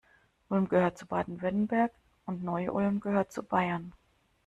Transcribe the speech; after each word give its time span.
Ulm 0.49 0.67
gehört 0.67 0.97
zu 0.97 1.05
Baden-Württemberg 1.05 1.91
und 2.25 2.43
Neu-Ulm 2.43 3.01
gehört 3.01 3.31
zu 3.31 3.43
Bayern. 3.43 3.93